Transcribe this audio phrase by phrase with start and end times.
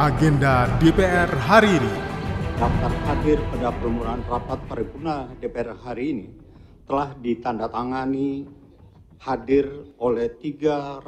[0.00, 1.92] Agenda DPR hari ini.
[2.56, 6.26] Daftar hadir pada permulaan rapat paripurna DPR hari ini
[6.88, 8.48] telah ditandatangani
[9.20, 11.04] hadir oleh 312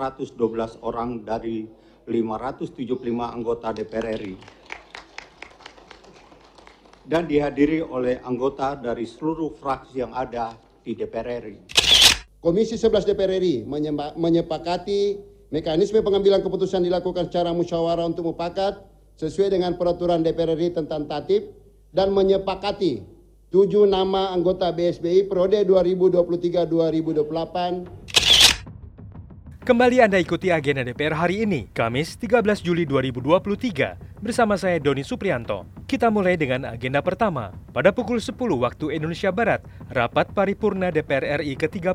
[0.84, 1.64] orang dari
[2.04, 4.36] 575 anggota DPR RI
[7.08, 10.52] dan dihadiri oleh anggota dari seluruh fraksi yang ada
[10.84, 11.64] di DPR RI.
[12.44, 13.64] Komisi 11 DPR RI
[14.20, 18.80] menyepakati mekanisme pengambilan keputusan dilakukan secara musyawarah untuk mufakat
[19.20, 21.52] sesuai dengan peraturan DPR RI tentang tatip
[21.92, 23.04] dan menyepakati
[23.52, 28.00] tujuh nama anggota BSBI periode 2023-2028
[29.62, 35.62] Kembali Anda ikuti agenda DPR hari ini, Kamis 13 Juli 2023, bersama saya Doni Suprianto.
[35.86, 37.54] Kita mulai dengan agenda pertama.
[37.70, 41.94] Pada pukul 10 waktu Indonesia Barat, rapat paripurna DPR RI ke-30,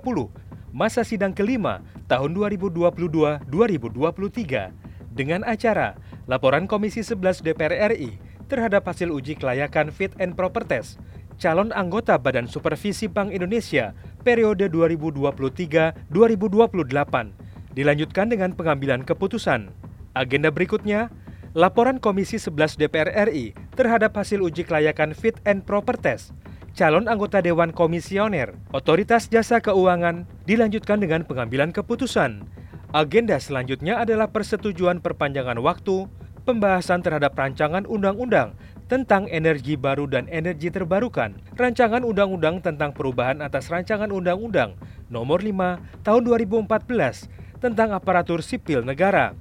[0.76, 4.72] masa sidang kelima tahun 2022-2023,
[5.18, 5.98] dengan acara
[6.30, 11.02] Laporan Komisi 11 DPR RI terhadap hasil uji kelayakan fit and proper test
[11.38, 17.32] calon anggota Badan Supervisi Bank Indonesia periode 2023-2028
[17.78, 19.70] dilanjutkan dengan pengambilan keputusan.
[20.18, 21.14] Agenda berikutnya,
[21.54, 26.34] laporan Komisi 11 DPR RI terhadap hasil uji kelayakan fit and proper test
[26.78, 32.46] calon anggota Dewan Komisioner Otoritas Jasa Keuangan dilanjutkan dengan pengambilan keputusan.
[32.94, 36.06] Agenda selanjutnya adalah persetujuan perpanjangan waktu
[36.46, 38.54] pembahasan terhadap rancangan undang-undang
[38.86, 44.78] tentang energi baru dan energi terbarukan, rancangan undang-undang tentang perubahan atas rancangan undang-undang
[45.10, 49.34] nomor 5 tahun 2014 tentang aparatur sipil negara,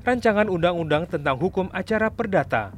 [0.00, 2.72] rancangan undang-undang tentang hukum acara perdata.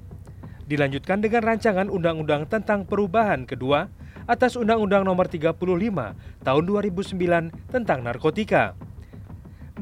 [0.67, 3.91] Dilanjutkan dengan rancangan undang-undang tentang perubahan kedua
[4.31, 5.59] atas Undang-Undang Nomor 35
[6.47, 8.79] Tahun 2009 tentang narkotika.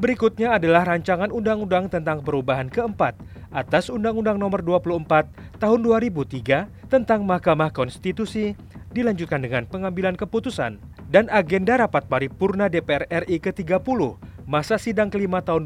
[0.01, 3.13] Berikutnya adalah rancangan undang-undang tentang perubahan keempat
[3.53, 8.57] atas Undang-Undang Nomor 24 Tahun 2003 tentang Mahkamah Konstitusi
[8.91, 10.81] dilanjutkan dengan pengambilan keputusan
[11.11, 14.17] dan agenda rapat paripurna DPR RI ke-30
[14.49, 15.63] masa sidang kelima tahun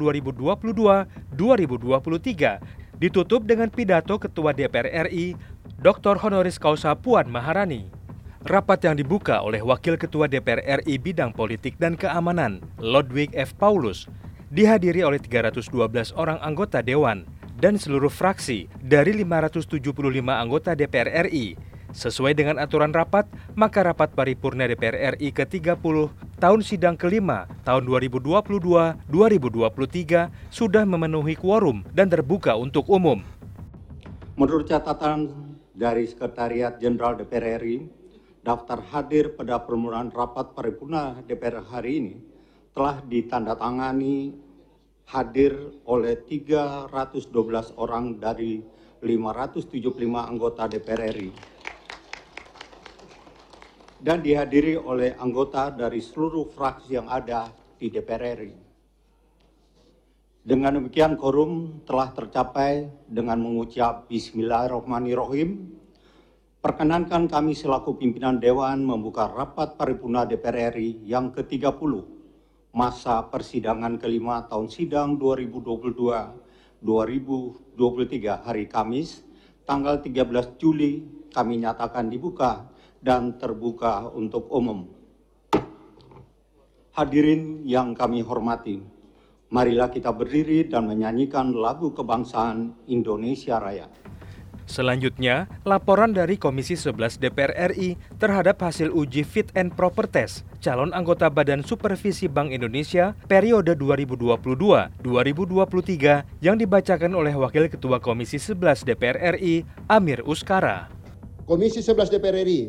[1.34, 5.36] 2022-2023 ditutup dengan pidato Ketua DPR RI
[5.80, 6.16] Dr.
[6.20, 7.92] Honoris Causa Puan Maharani.
[8.46, 13.58] Rapat yang dibuka oleh Wakil Ketua DPR RI Bidang Politik dan Keamanan, Lodwig F.
[13.58, 14.06] Paulus,
[14.54, 17.26] dihadiri oleh 312 orang anggota dewan
[17.58, 19.82] dan seluruh fraksi dari 575
[20.30, 21.58] anggota DPR RI.
[21.96, 23.24] Sesuai dengan aturan rapat,
[23.56, 29.08] maka rapat paripurna DPR RI ke-30 tahun sidang kelima tahun 2022-2023
[30.52, 33.24] sudah memenuhi quorum dan terbuka untuk umum.
[34.36, 35.32] Menurut catatan
[35.72, 37.88] dari Sekretariat Jenderal DPR RI,
[38.44, 42.14] daftar hadir pada permulaan rapat paripurna DPR hari ini
[42.76, 44.36] telah ditandatangani
[45.08, 45.56] hadir
[45.88, 46.92] oleh 312
[47.80, 48.60] orang dari
[49.00, 49.72] 575
[50.04, 51.55] anggota DPR RI
[54.06, 58.54] dan dihadiri oleh anggota dari seluruh fraksi yang ada di DPR RI.
[60.46, 65.74] Dengan demikian korum telah tercapai dengan mengucap Bismillahirrahmanirrahim.
[66.62, 72.14] Perkenankan kami selaku pimpinan Dewan membuka rapat paripurna DPR RI yang ke-30
[72.78, 75.18] masa persidangan kelima tahun sidang
[76.78, 79.26] 2022-2023 hari Kamis
[79.66, 81.02] tanggal 13 Juli
[81.34, 84.86] kami nyatakan dibuka dan terbuka untuk umum.
[86.96, 88.80] Hadirin yang kami hormati,
[89.52, 93.92] marilah kita berdiri dan menyanyikan lagu kebangsaan Indonesia Raya.
[94.66, 100.90] Selanjutnya, laporan dari Komisi 11 DPR RI terhadap hasil uji fit and proper test calon
[100.90, 109.38] anggota Badan Supervisi Bank Indonesia periode 2022-2023 yang dibacakan oleh Wakil Ketua Komisi 11 DPR
[109.38, 110.95] RI, Amir Uskara.
[111.46, 112.66] Komisi 11 DPR RI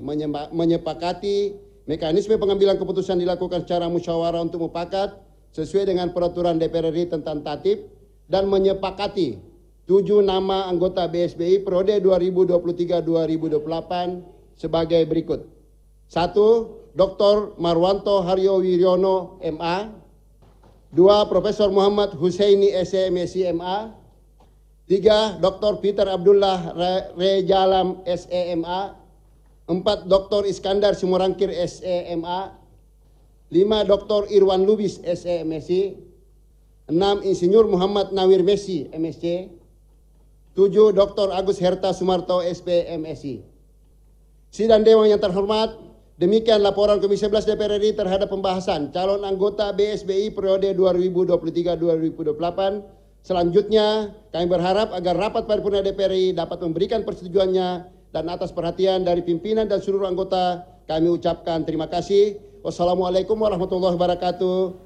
[0.54, 1.58] menyepakati
[1.90, 5.18] mekanisme pengambilan keputusan dilakukan secara musyawarah untuk mufakat
[5.50, 7.90] sesuai dengan peraturan DPR RI tentang tatip
[8.30, 9.42] dan menyepakati
[9.90, 15.50] tujuh nama anggota BSBI periode 2023-2028 sebagai berikut.
[16.06, 17.58] Satu, Dr.
[17.58, 19.90] Marwanto Haryo Wiryono, MA.
[20.94, 23.90] Dua, Profesor Muhammad Husaini SMSI, MA.
[24.88, 25.84] Tiga, Dr.
[25.84, 26.72] Peter Abdullah
[27.20, 28.96] Rejalam, SEMA.
[29.68, 30.48] Empat, Dr.
[30.48, 32.56] Iskandar Sumurangkir, SEMA.
[33.52, 34.32] Lima, Dr.
[34.32, 36.08] Irwan Lubis, SEMSI.
[36.88, 39.52] Enam, Insinyur Muhammad Nawir Messi, MSC.
[40.56, 40.96] 7.
[40.96, 41.36] Dr.
[41.36, 43.44] Agus Herta Sumarto, SP MSI.
[44.50, 45.76] Sidang Dewan yang terhormat,
[46.18, 52.97] demikian laporan Komisi 11 DPR RI terhadap pembahasan calon anggota BSBI periode 2023-2028
[53.28, 57.84] Selanjutnya, kami berharap agar rapat paripurna DPR dapat memberikan persetujuannya
[58.16, 62.40] dan atas perhatian dari pimpinan dan seluruh anggota kami ucapkan terima kasih.
[62.64, 64.80] Wassalamualaikum warahmatullahi wabarakatuh.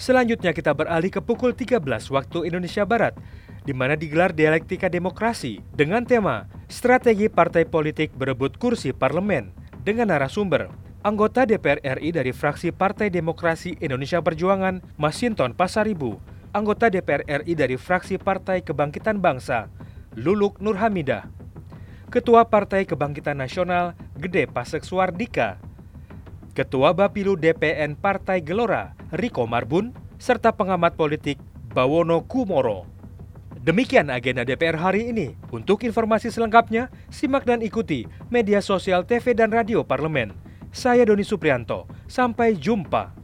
[0.00, 3.20] Selanjutnya kita beralih ke pukul 13 waktu Indonesia Barat,
[3.68, 9.52] di mana digelar dialektika demokrasi dengan tema Strategi Partai Politik Berebut Kursi Parlemen
[9.84, 10.72] dengan narasumber
[11.04, 16.16] anggota DPR RI dari fraksi Partai Demokrasi Indonesia Perjuangan, Masinton Pasaribu,
[16.54, 19.66] anggota DPR RI dari fraksi Partai Kebangkitan Bangsa,
[20.14, 21.26] Luluk Nurhamidah,
[22.14, 25.58] Ketua Partai Kebangkitan Nasional, Gede Pasek Suardika,
[26.54, 29.90] Ketua Bapilu DPN Partai Gelora, Riko Marbun,
[30.22, 31.42] serta pengamat politik
[31.74, 32.86] Bawono Kumoro.
[33.64, 35.34] Demikian agenda DPR hari ini.
[35.50, 40.30] Untuk informasi selengkapnya, simak dan ikuti media sosial TV dan radio parlemen.
[40.70, 41.90] Saya Doni Suprianto.
[42.06, 43.23] Sampai jumpa.